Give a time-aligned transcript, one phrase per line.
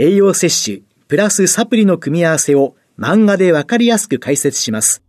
[0.00, 5.02] 栄養摂取、プラスサプリの組み合わせを漫画でわかりやすく解説します。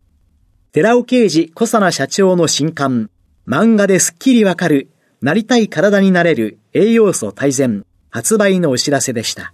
[0.72, 3.12] 寺尾啓治小佐奈社長の新刊、
[3.48, 4.90] 漫画ですっきりわかる、
[5.22, 9.54] なりたい体になれる栄養素大全、発売のお知らせでした。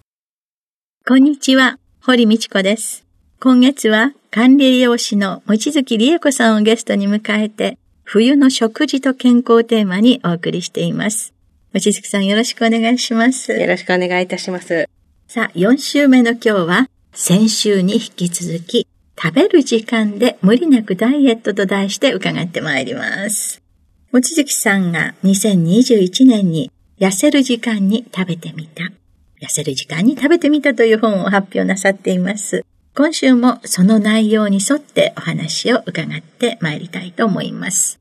[1.05, 3.05] こんにちは、堀道子です。
[3.41, 11.33] 今月は管理栄養士の望月理恵子さんをゲストに迎えて、冬の食事と健康テーマにお送りしています。
[11.73, 13.51] 望月さんよろしくお願いします。
[13.51, 14.87] よろしくお願いいたします。
[15.27, 18.87] さあ、4週目の今日は、先週に引き続き、
[19.21, 23.61] 食べる時間で無理なくダイエットと題して伺ってまいります。
[24.11, 28.83] 望月さんが2021年に痩せる時間に食べてみた。
[29.41, 32.63] 痩せる時間に食べてみたという本を発表なさっています。
[32.95, 37.99] 今週もその内容に沿ってお話を伺ってまいりたいと思います。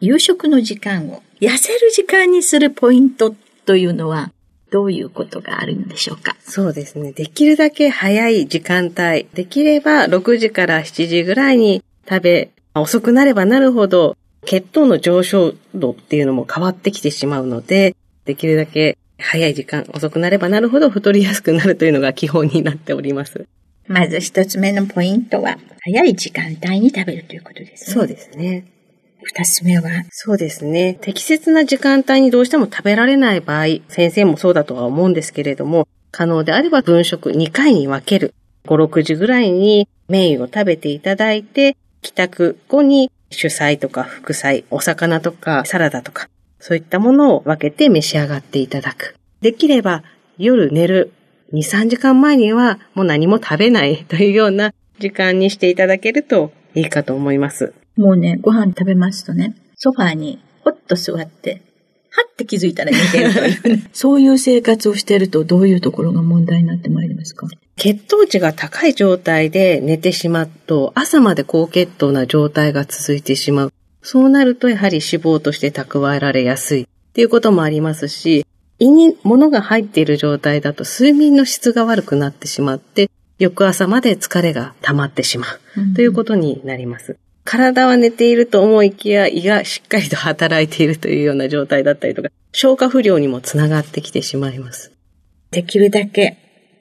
[0.00, 3.34] 夕食の時間を痩せる時間にするポイント
[3.66, 4.32] というのは
[4.70, 6.36] どういうことがあるんでしょうか？
[6.40, 7.12] そうですね。
[7.12, 9.26] できるだけ早い時間帯。
[9.34, 23.46] できれば6時から7時ぐらいに食べ、遅くなればなるほど血糖の上昇度っていうのも変わってきてしまうので、できるだけ早い時間、遅くなればなるほど太りやすくなるというのが基本になっております。
[23.86, 27.94] まず一つ目のポイントは、早い時間帯に食べるということですね。
[27.94, 28.64] そうですね。
[29.22, 30.98] 二つ目はそうですね。
[31.00, 38.34] 適切な時間帯にどうしても食べられない場合、先生もそうだとは思うんですけれども、可能であれば分食2回に分ける。
[38.66, 46.28] 5、6時ぐらいにメインを食べていただいて、帰宅後に主菜とか副菜、お魚とかサラダとか、
[46.60, 49.16] そういったものを分けて召し上がっていただく。
[49.40, 50.02] できれば
[50.38, 51.12] 夜寝る
[51.52, 57.72] 2、3時間前にはもう何も食べないというような時間にしていただけるといいかと思います。
[57.98, 61.62] もうね、ご飯食べますとね、ソファーにほっと座って、
[62.10, 63.90] はって気づいたら寝てるというね。
[63.92, 67.48] そういう生活をしているとどういうところが問題になってまいりますか？
[67.76, 73.72] 血糖値が高い状態で寝てしまうと、朝まで高血糖な状態が続いてしまう。
[74.02, 78.46] そうなるとやはり脂肪として蓄えられやすいっていうこともありますし、
[78.78, 83.10] 胃に物が入っている状態だと睡眠の質が悪くなってしまって、
[83.40, 87.12] 翌朝まで疲れが溜まってしまうということになります。
[87.12, 87.18] うん、
[87.50, 94.92] 体は寝ていると思いきや胃がしっかりと働いているというような状態だったりとか、消化不良にもつながってきてしまいます。
[95.50, 96.36] できるだけ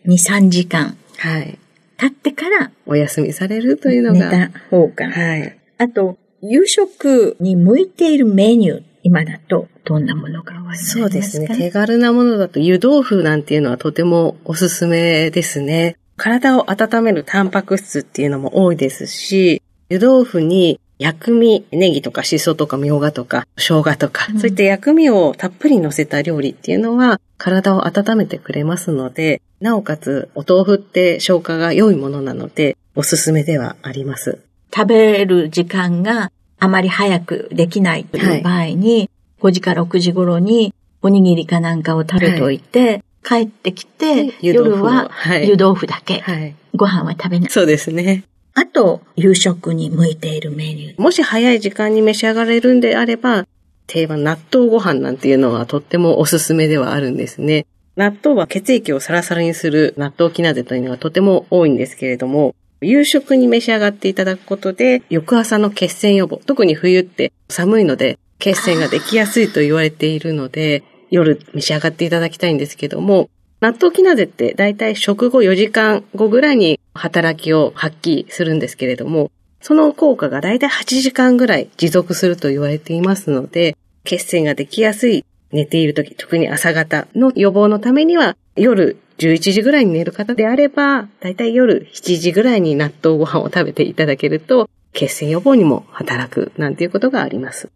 [0.05, 0.97] 2、3時間。
[1.19, 1.57] はい。
[1.95, 4.29] 経ってからお休みされるというのが。
[4.29, 5.09] 寝た方が。
[5.09, 5.57] はい。
[5.77, 10.99] あと、夕食に向いているメニュー、今だとどんなものがおありますか？
[10.99, 11.47] そうですね。
[11.47, 15.95] 手軽なものだと湯豆腐なんていうのはとてもおすすめですね。
[16.17, 34.39] 体を温めるタンパク質っていうのも多いですし、湯豆腐に薬味、ネギとかシソとかみょうがとか生姜とか、うん、そういった薬味をたっぷり乗せた料理っていうのは体を温めてくれますので、なおかつお豆腐って消化が良いものなので、おすすめではあります。
[34.73, 39.09] 食べる時間があまり早くできないという場合に、
[39.41, 40.73] 5時か6時頃に
[41.03, 45.11] おにぎりかなんかを食べといて、はい、帰ってきて、夜は
[45.45, 47.49] 湯豆腐だけ、はい、ご飯は食べない。
[47.51, 48.23] そうですね。
[48.59, 50.99] あと、夕食に向いているメニュー。
[50.99, 53.45] もし早い時間に召し上がれるんであれば、
[53.85, 57.67] 定番納豆ご飯なんていうのはとってもおすすめではあるんですね。
[57.97, 79.31] 納豆は血液をサラサラにする納豆キナゼというのがとても多いんですけれども、夕食に召し上がっていただくことで、翌朝の血栓予防、特に冬って寒いので、血栓ができやすいと言われているので、夜召し上がっていただきたいんですけども、納豆キナゼってだいたい食後4時間後ぐらいに働きを発揮するんですけれども、
[79.61, 97.69] その効果がだいたい8時間ぐらい持続すると言われていますので、血栓ができやすい寝ている時、特に朝方の予防のためには、夜11時ぐらいに寝る方であれば、だいたい夜7時ぐらいに納豆ご飯を食べていただけると、血栓予防にも働くなんていうことがあります。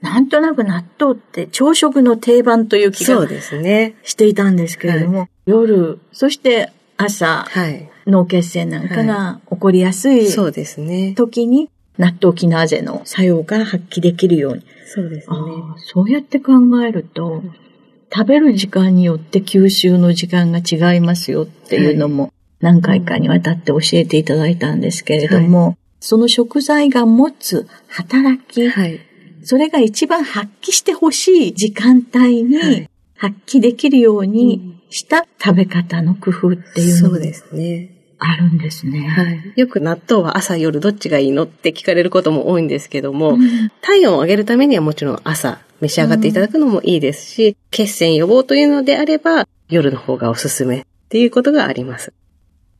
[0.00, 3.96] なんとなく納豆って朝食の定番という気がそうですね。
[4.04, 11.14] していたんですけれども、はい、夜、そして朝、はい、脳血栓なんかが起こりやすい、そうですね。
[11.16, 14.64] 時に納豆キナーゼの作用が発揮できるように。
[14.86, 15.36] そうですね。
[15.78, 16.52] そうやって考
[16.82, 17.42] えると、
[18.12, 29.00] 食べる時間によって吸収の時間が違いますよっていうのも何回かにわたって教えていただいたんですけれども、はい、その食材が持つ働き、はい、
[29.48, 32.86] それが一番発揮してほしい時間帯に
[33.16, 37.88] 発揮できるようにした食べ方の工夫っていうのそうですね。
[38.18, 39.08] あるんですね。
[39.08, 39.54] はい。
[39.56, 52.12] よく納豆は朝夜どっちがいいのって聞かれることも多いんですけども、うん、体温を上げるためにはもちろん朝召し上がっていただくのもいいですし、うん、血栓予防というのであれば夜の方がおすすめっていうことがあります。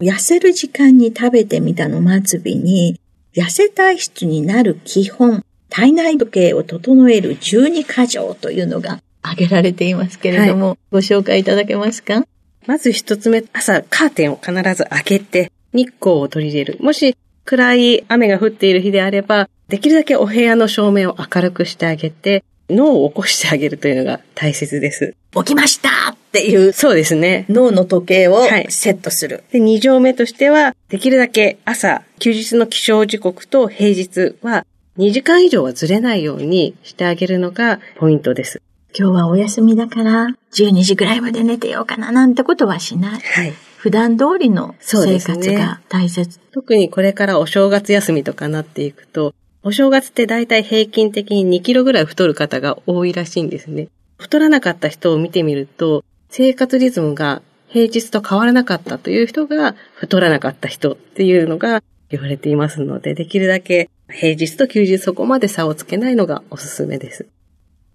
[0.00, 3.00] 痩せる時間に食べてみたの末尾に、
[3.34, 12.24] 痩せ体質になる基本、体内時計を整える12箇条というのが挙げられていますけれども、はい、ご紹介いただけますか？
[12.66, 16.78] まず一つ目、朝カーテンを必ず開けて日光を取り入れる。
[16.80, 25.14] もし暗い雨が降っている日であれば、できるだけお部屋の照明を明るくしてあげて、脳を起こしてあげるというのが大切です。
[25.34, 26.72] 起きましたっていう。
[26.72, 27.46] そうですね。
[27.48, 29.36] 脳の時計をセットする。
[29.36, 34.66] はい、で、二条目としては、できるだけ朝、休日の起床時刻と平日は
[34.98, 38.60] 2時間以上はずれないようにしてあげるのがポイントです。
[38.98, 43.20] 今日はお休みだから12時ぐらいまで寝てようかななんてことはしない。
[43.20, 43.52] はい。
[43.76, 46.44] 普段通りの生活が大切、ね。
[46.50, 53.86] 特にこれからお正月休みとかなっていくと、お正月って大体平均的に2キロぐらい太る方が多いらしいんですね。
[54.18, 67.26] 太らなかった人を見てみると、生活リズムが平日と変わらなかったという人が太らなかった人っていうのが言われていますので、できるだけ平日と休日そこまで差をつけないのがおすすめです。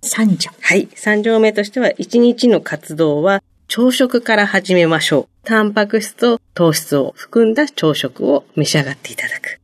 [0.01, 0.51] 三条。
[0.61, 0.87] はい。
[0.95, 5.47] 三条目としては、一日の活動は朝食から始めましょう。
[5.47, 9.59] タンパク質と糖質を含んだ朝食を召し上がっていただく。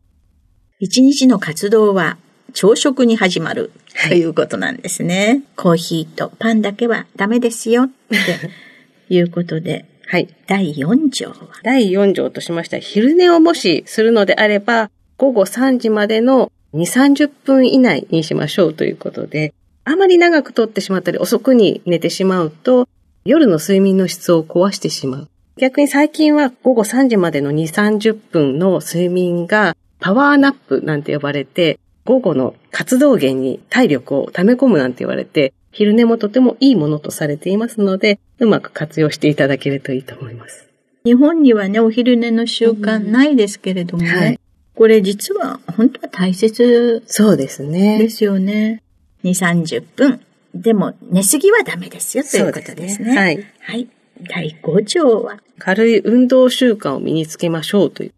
[0.80, 2.18] 一日の活動は
[2.54, 3.72] 朝食に始まる
[4.08, 5.28] ということなんですね。
[5.28, 9.86] はい、コーヒーとパンだけはダメですよっていうことで。
[10.08, 10.28] はい。
[10.48, 11.36] 第4条は？
[11.64, 22.88] 第4条としましては、昼寝をもしするのであれば、午後3時までの2、30分以内にしましょうということで、あまり長くとってしまったり遅くに寝てしまうと、
[23.26, 25.30] 夜の睡眠の質を壊してしまう。
[25.58, 40.70] 逆に最近は午後3時までの2、30分の睡眠がパワーナップなんて呼ばれて、午後の活動源に体力を溜め込むなんて言われて、昼寝もとてもいいものとされていますので、うまく活用していただけるといいと思います。
[41.04, 44.40] 日本にはね、お昼寝の習慣ないですけれどもね、はい、
[44.76, 47.98] これ実は本当は大切そうですね。
[48.00, 48.82] ですよね。
[49.24, 50.22] 2、30分。
[50.56, 53.06] でも、寝すぎはダメですよ、ということですね。
[53.06, 53.46] すねはい。
[53.60, 53.88] はい。
[54.28, 58.14] 第5条は軽い運動習慣を身につけましょうという。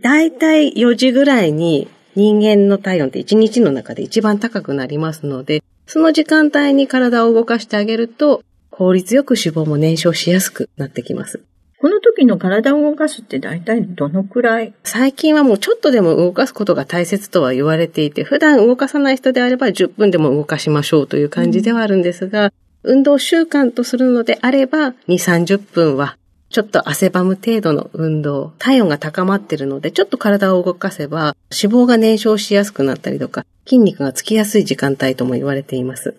[0.00, 11.42] だいたい4時ぐらいに人間の体温って1日の中で一番高くなりますので、その時間帯に体を動かしてあげると、効率よく脂肪も燃焼しやすくなってきます。
[11.80, 14.74] この時の体を動かすって大体どのくらい？
[14.84, 26.18] 最近はもうちょっとでも動かすことが大切とは言われていて、普段動かさない人であれば10分でも動かしましょうという感じではあるんですが、うん、運動習慣とするのであれば、2、30分は
[26.50, 36.10] ちょっと汗ばむ程度の運動、体温が高まっているので、ちょっと体を動かせば、脂肪が燃焼しやすくなったりとか、筋肉がつきやすい時間帯とも言われています。
[36.10, 36.14] は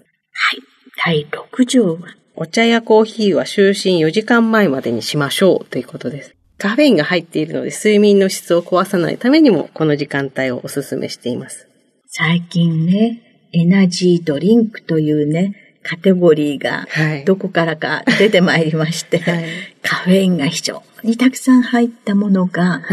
[0.56, 0.62] い。
[1.06, 2.00] 第6条は
[2.36, 6.36] お茶やコーヒーは就寝4時間前までにしましょうということです。
[6.58, 11.68] カフェインが入っているので睡眠の質を壊さないためにもこの時間帯をお勧めしています。
[12.08, 16.88] 最近ね、エナジードリンクというね、カテゴリーが
[17.26, 19.46] どこからか出てまいりまして、 はい、
[19.82, 22.84] カフェインが非常にたくさん入ったものが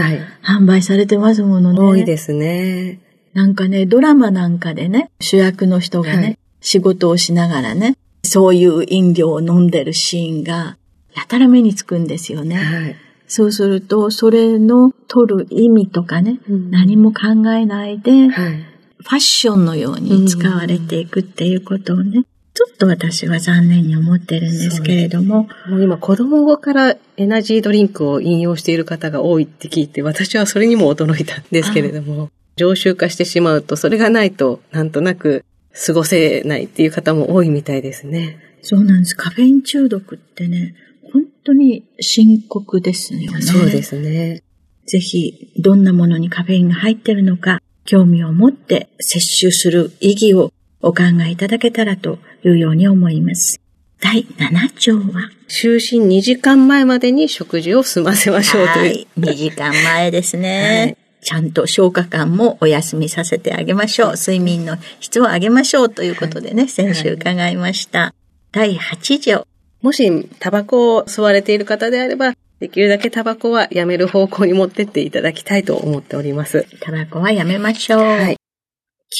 [0.43, 1.81] 販売されてますものね。
[1.81, 3.01] 多いですね。
[3.35, 7.97] なんかね、ドラマなんかでね、主役の人がね、はい、仕事をしながらね、
[8.29, 10.77] そういう飲料を飲んでるシーンが、
[11.15, 12.57] やたら目につくんですよね。
[12.57, 18.65] はい、そうすると、それの取る意味とかね、うん、何も考えないで、はい、
[19.01, 22.23] ファッションのように使われていくっていうことをね、
[22.55, 25.49] ちょっと私は残念に思ってるんですけれども。
[25.69, 38.39] もう今子供からエナジードリンクを引用している方が多いって聞いて、私はそれにも驚いたんですけれども、常習化してしまうと、それがないと、なんとなく過ごせないっていう方も多いみたいですね。
[38.63, 39.15] そうなんです。
[39.15, 40.75] カフェイン中毒ってね、
[41.13, 43.43] 本当に深刻ですよね。
[43.43, 44.43] そうですね。
[44.87, 53.61] ぜひ、どんなものにカフェインが入ってるのか、興味を持って摂取する意義をお考えいただけたらというように思います。
[54.01, 55.31] 第7条は？
[55.49, 58.85] 就寝2時間前までに食事を済ませましょうという。
[58.85, 60.97] はい、2時間前ですね。
[60.99, 64.13] はいちゃんと消化管もお休みさせてあげましょう。
[64.13, 68.15] 睡眠の質を上げましょうということでね、先週伺いました。
[68.53, 69.47] 第8条。
[69.83, 76.67] もし、タバコを吸われている方であれば、できるだけタバコはやめる方向に持ってっていただきたいと思っております。
[76.81, 78.01] タバコはやめましょう。
[78.01, 78.37] はい。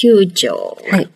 [0.03, 0.77] 9条。
[0.89, 1.09] はい。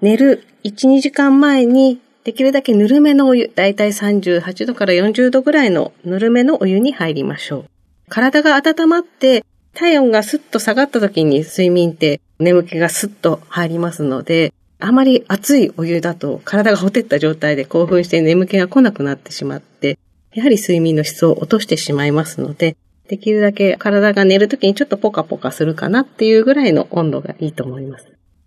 [0.00, 7.64] 寝る1、2時間前に、できるだけぬるめのお湯、だいたい38度から40度ぐらいのぬるめのお湯に入りましょう。
[8.08, 19.98] 体が温まって体温がスッと下がった時に睡眠って眠気がスッと入りますので、あまり熱いお湯だと体がほてった状態で興奮して眠気が来なくなってしまって、
[20.32, 22.76] やはり睡眠の質を落としてしまいますので、
[23.08, 28.06] できるだけ体が寝るときにちょっとポカポカするかなっていうぐらいの温度がいいと思います。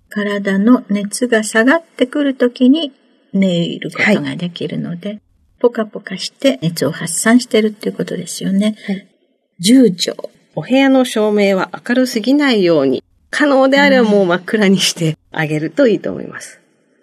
[0.09, 2.93] 体の熱が下がってくるときに
[3.33, 5.21] 寝ることができるので、はい、
[5.59, 8.75] ポカポカして熱を発散してるっていうことですよね。
[8.85, 9.07] はい、
[9.61, 10.15] 10条。
[10.57, 16.59] お部屋の照明は明るすぎないように、可能であればもう真っ暗にしてあげるといいと思います。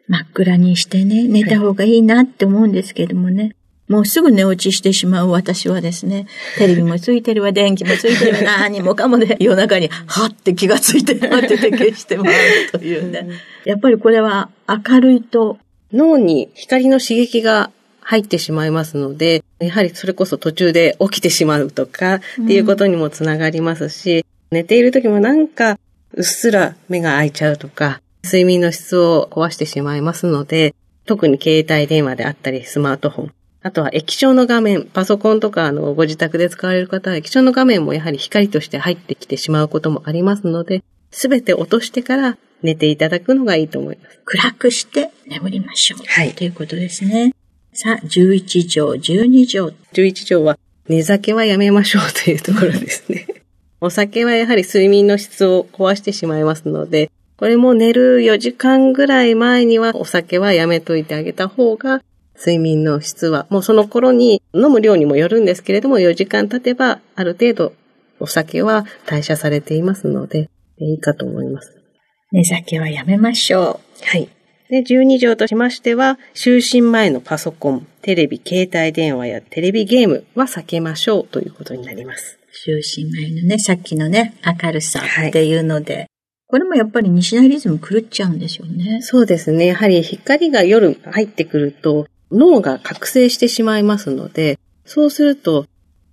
[0.08, 3.54] 真っ暗にしてね、寝た方がいいなって思うんですけどもね。
[3.86, 6.26] もうすぐ寝落ちしてしまう私はですね、
[6.58, 13.28] テレビもついてるわ、電気もついてるわ、何もかもで、夜中に、はって気がついて、はってて消してもらうというね。
[13.64, 15.58] やっぱりこれは明るいと。
[15.92, 17.70] 脳に光の刺激が
[18.04, 25.78] 入ってしまいますので、やはりそれこそ途中で起きてしまうとかっていうことにもつながりますし、うん、寝ている時もなんか
[26.12, 30.74] うっすら目が開いちゃうとか、睡眠の質を壊してしまいますので、
[31.06, 33.32] 特に携帯電話であったりスマートフォン、
[33.62, 44.20] あとは液晶の画面、パソコンとかあのご自宅で使われる方は液晶の画面もやはり光として入ってきてしまうこともありますので、すべて落としてから寝ていただくのがいいと思います。
[44.24, 46.00] 暗くして眠りましょう。
[46.06, 46.32] はい。
[46.32, 47.34] ということですね。
[47.76, 49.72] さあ、11条、12条。
[49.94, 50.56] 11条は、
[50.88, 53.26] 寝酒はやめましょうというところですね。
[53.82, 62.00] お酒はやはり睡眠の質を壊してしまいますので、これも寝る4時間ぐらい前にはお酒はやめといてあげた方が
[62.38, 67.72] 睡眠の質は、もうその頃に飲む量にもよるんですけれども、4時間経てば、ある程度
[68.20, 71.72] お酒は代謝されていますので、いいかと思います。
[72.30, 74.06] 寝酒はやめましょう。
[74.06, 74.28] はい。
[74.70, 82.38] で、12条としましては、就寝前のパソコン、テレビ、携帯電話やテレビゲームは避けましょうということになります。
[82.66, 86.06] 就寝前のね、さっきのね、明るさっていうので、はい、
[86.46, 89.00] これもやっぱり西成リズム狂っちゃうんでしょうね。
[89.02, 89.66] そうですね。
[89.66, 95.66] やはり光が夜入ってくると、脳が覚醒してしまいますので、そうすると、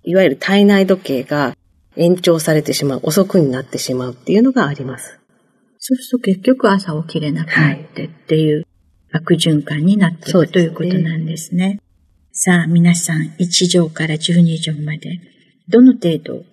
[0.04, 1.56] いわゆる体内時計が
[1.96, 5.21] 延長されてしまう、遅くになってしまうっていうのがあります。
[5.84, 8.64] そうすると結局朝起きれなくなってっていう
[9.10, 11.80] 悪循環になっていく、はい、ということなんですね。
[12.30, 15.18] さあ皆さん1条から12条まで
[15.68, 16.44] どの程度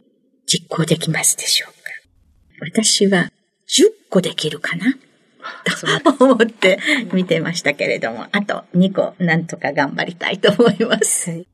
[0.48, 1.92] 実行できますでしょうか？
[2.72, 3.32] 私は
[3.68, 4.96] 10個できるかな？
[6.18, 6.80] と思って
[7.14, 11.30] 見てましたけれども、あと2個なんとか頑張りたいと思います。
[11.30, 11.48] はい、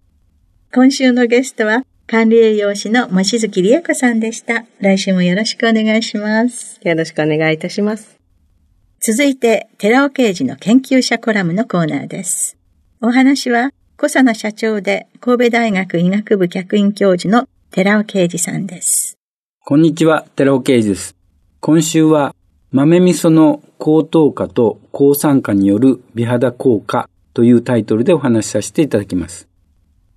[0.74, 4.64] 今週のゲストは、管理栄養士のもしづきりえこさんでした。
[4.80, 6.80] 来週もよろしくお願いします。
[6.84, 8.20] よろしくお願いいたします。
[9.00, 12.58] 続いて、寺尾刑事の研究者コラムのコーナーです。
[13.02, 19.18] お話は、小佐奈社長で神戸大学医学部客員教授の寺尾啓二さんです。
[19.66, 21.16] こんにちは、寺尾啓二です。
[21.60, 22.36] 今週は
[22.72, 29.48] 豆味噌の高糖化と抗酸化による美肌効果というタイトルでお話しさせていただきます。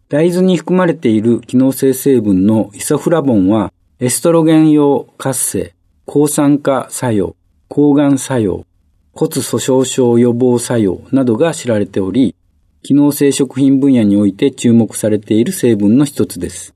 [0.08, 5.74] 大豆に含まれている機能性成分のイソフラボンはエストロゲン用活性、
[6.06, 7.36] 抗酸化作用、
[7.68, 8.64] 抗がん作用、
[9.12, 12.34] 骨粗鬆症予防作用などが知られており、
[12.82, 16.74] 機能性食品分野において注目されている成分の一つです。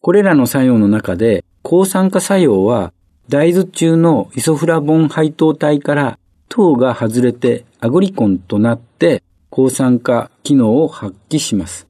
[0.00, 2.94] これらの作用の中で、抗酸化作用は
[3.28, 11.85] 大豆中のイソフラボン配糖体から糖が外れてアグリコンとなって抗酸化機能を発揮します。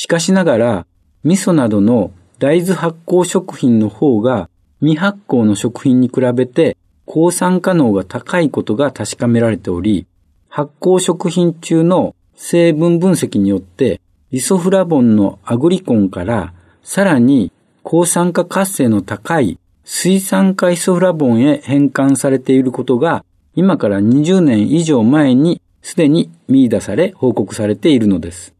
[0.00, 0.86] しかしながら、
[1.24, 10.06] 味噌などの大豆発酵食品の方が未発酵の食品に比べて抗酸化能が高いことが確かめられており、
[10.48, 14.00] 発酵食品中の成分分析によって
[14.30, 17.50] イソフラボンのアグリコンからさらに
[17.82, 23.24] 抗酸化活性の高い水酸化イソフラボンへ変換されていることが
[23.56, 28.57] 今から20年以上前にすでに見出され報告されているのです。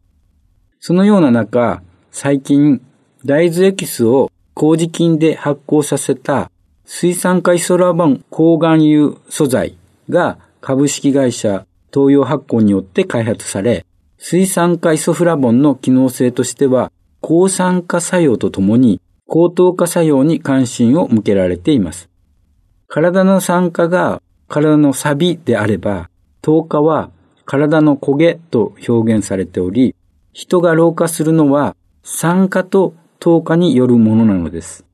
[0.81, 2.81] そのような中、最近、
[3.25, 6.51] 大豆エキスを麹菌で発酵させた
[6.85, 9.77] 水酸化イソラボン抗含油素材
[10.09, 13.85] が株式会社東洋発酵によって開発され、
[14.19, 22.09] 水酸化イソフラボンの機能性としては、抗酸化作用とともに高糖化作用に関心を向けられています。
[22.87, 26.09] 体の酸化が体の錆であれば、
[26.41, 27.11] 糖化は
[27.45, 29.95] 体の焦げと表現されており、
[30.39, 34.85] 人が老化するのは酸化と糖化によるものなのです。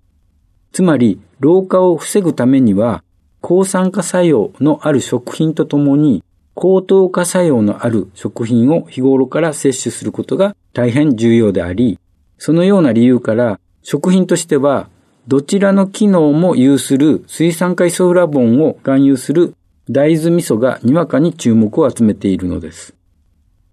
[0.72, 3.04] つまり、老化を防ぐためには、
[3.42, 6.24] 抗酸化作用のある食品とともに、
[6.54, 11.98] 高糖化作用のある食品を日頃から摂取することが大変重要であり、
[12.38, 14.88] そのような理由から食品としては
[15.28, 19.54] どちらの機能も有する水酸化イソフラボンを含有する
[19.90, 22.94] 大豆味噌がにわかに注目を集めているのです。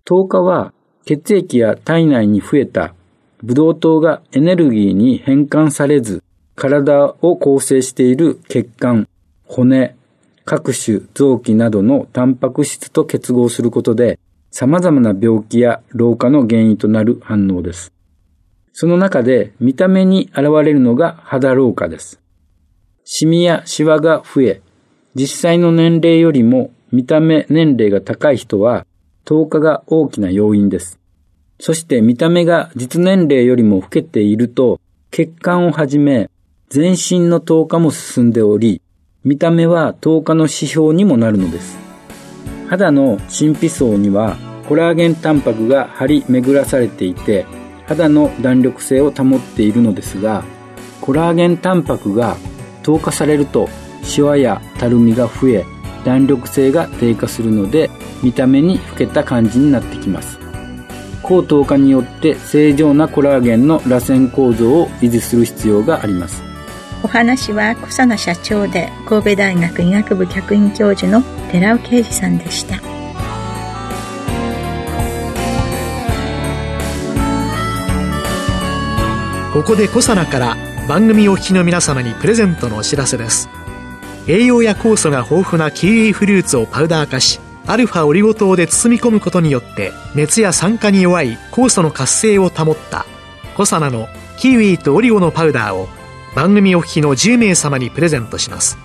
[0.04, 0.74] 糖化は
[1.06, 2.94] 血液や体内に増えた
[3.44, 6.24] ブドウ糖がエネルギーに変換されず
[6.56, 9.08] 体を構成している血管、
[9.46, 9.96] 骨、
[10.46, 14.20] 各種臓器などのタンパク質と結合することで
[14.52, 17.94] 様々な病気や老化の原因となる反応です。
[18.74, 22.20] その中で見た目に現れるのが肌老化です。
[23.04, 24.62] シミやシワが増え、
[25.16, 28.86] 実際の年齢よりも見た目年齢が高い人は、
[29.26, 31.00] 糖化が大きな要因です。
[31.60, 34.80] そして見た目が実年齢よりも老けていると、
[35.12, 36.30] 血管をはじめ、
[36.70, 38.82] 全身の糖化も進んでおり、
[39.24, 41.78] 見た目は糖化の指標にもなるのです。
[42.68, 44.38] 肌の神秘層には
[44.68, 47.46] コラーゲンタンパクが張り巡らされていて、
[47.92, 50.46] 肌の弾力性を保っているのですが
[51.02, 52.38] コラーゲンタンパクが
[52.84, 53.68] 糖化されると
[54.02, 55.66] シワやたるみが増え
[56.04, 57.90] 弾力性が低下するので
[58.24, 60.40] 見た目に老けた感じになってきます。
[61.22, 66.44] 高糖化によって正常なコラーゲンの螺旋構造を維持する必要があります。
[67.04, 72.82] お話は小佐奈社長で神戸大学医学部客員教授の寺尾啓二さんでした。
[79.54, 83.50] ここでコサナから番組お聞きの皆様にプレゼントのお知らせです
[84.28, 93.06] 栄養や酵素が豊富なキウイフルーツをパウダー化しアルファオリゴ糖で包み込むことによって熱や酸化に弱い酵素の活性を保った
[93.56, 94.08] コサナの
[94.38, 95.88] キウイとオリゴのパウダーを
[96.36, 98.78] 番組お聞きの10名様にプレゼントします。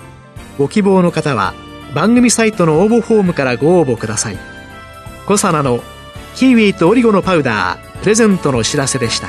[0.59, 1.55] ご希望の方は
[1.94, 4.38] 番組サイトの応募フォームからご応募ください。
[5.27, 5.81] コサナの
[6.35, 9.29] キウイとオリゴのパウダープレゼントのお知らせでした。